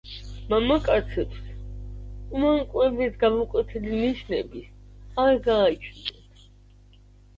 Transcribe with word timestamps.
მამაკაცებს 0.51 1.41
უმანკოების 2.39 3.19
გამოკვეთილი 3.25 3.95
ნიშნები 4.07 4.63
არ 5.27 5.41
გააჩნიათ. 5.53 6.45